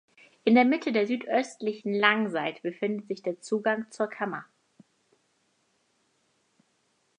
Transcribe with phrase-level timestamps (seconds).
[0.45, 4.45] In der Mitte der südöstlichen Langseite befindet sich der Zugang zur Kammer.